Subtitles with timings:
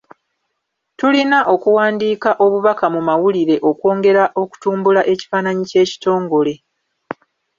[0.99, 6.53] Tulina okuwandiika obubaka mu mawulire okwongera okutumbula ekifaananyi ky’ekitongole.